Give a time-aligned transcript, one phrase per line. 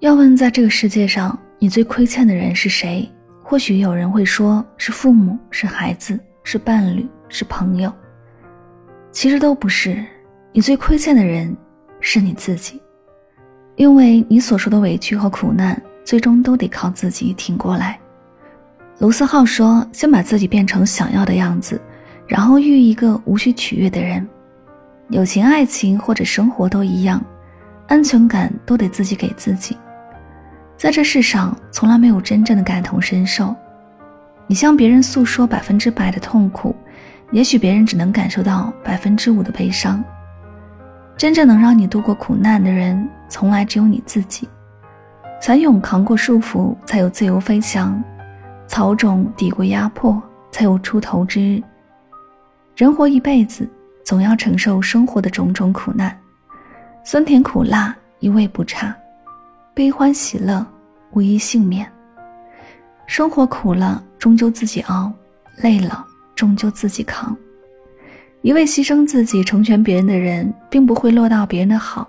[0.00, 3.06] 要问在这个世界上你最亏欠的人是谁？
[3.42, 7.92] 或许有人会说是父母，是孩子，是伴侣，是朋友。
[9.12, 10.02] 其实都不是，
[10.52, 11.54] 你最亏欠的人
[12.00, 12.80] 是你自己，
[13.76, 18.00] 因为你所受的委屈和苦难，最终都得靠自己挺过来。
[19.00, 21.78] 卢思浩说：“先把自己变成想要的样子，
[22.26, 24.26] 然后遇一个无需取悦的人。
[25.10, 27.22] 友情、爱情或者生活都一样，
[27.88, 29.76] 安全感都得自己给自己。”
[30.80, 33.54] 在这世上，从来没有真正的感同身受。
[34.46, 36.74] 你向别人诉说百分之百的痛苦，
[37.32, 40.02] 也许别人只能感受到百分之五的悲伤。
[41.18, 44.48] 真正能让你度过苦难的人，从来只有你自己。
[45.38, 48.02] 蚕蛹扛过束缚，才有自由飞翔；
[48.66, 50.18] 草种抵过压迫，
[50.50, 51.62] 才有出头之日。
[52.74, 53.68] 人活一辈子，
[54.02, 56.18] 总要承受生活的种种苦难，
[57.04, 58.96] 酸甜苦辣，一味不差。
[59.80, 60.66] 悲欢喜乐，
[61.12, 61.90] 无一幸免。
[63.06, 65.10] 生活苦了，终究自己熬；
[65.62, 66.04] 累了，
[66.36, 67.34] 终究自己扛。
[68.42, 72.06] 一味牺牲自己成全别人的人，并不会落到别人的好，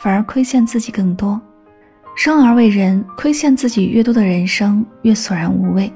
[0.00, 1.40] 反而亏欠自己更多。
[2.16, 5.92] 生而为人，亏欠自己越多的人生越索然无味。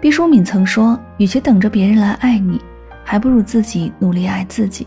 [0.00, 2.60] 毕淑敏曾说：“与其等着别人来爱你，
[3.04, 4.84] 还不如自己努力爱自己。”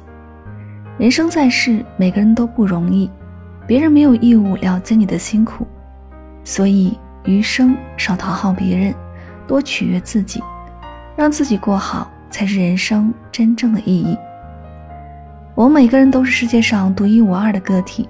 [1.00, 3.10] 人生在世，每个人都不容易。
[3.68, 5.68] 别人没有义务了解你的辛苦，
[6.46, 8.96] 所以余生少讨好别人，
[9.46, 10.42] 多取悦自己，
[11.18, 14.18] 让自己过好才是人生真正的意义。
[15.54, 18.08] 我们每个人都是世界上独一无二的个体，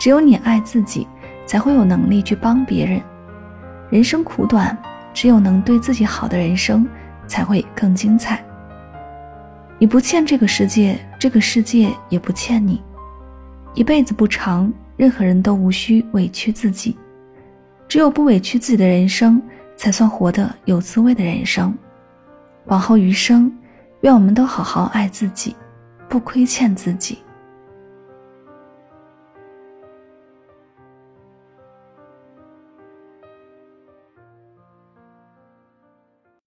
[0.00, 1.06] 只有你爱自己，
[1.46, 3.00] 才会有能力去帮别人。
[3.88, 4.76] 人生苦短，
[5.14, 6.84] 只有能对自己好的人生
[7.24, 8.42] 才会更精彩。
[9.78, 12.82] 你不欠这个世界，这个世界也不欠你。
[13.74, 16.96] 一辈子不长，任何人都无需委屈自己，
[17.88, 19.40] 只有不委屈自己的人生，
[19.76, 21.74] 才算活得有滋味的人生。
[22.66, 23.50] 往后余生，
[24.02, 25.56] 愿我们都好好爱自己，
[26.06, 27.21] 不亏欠自己。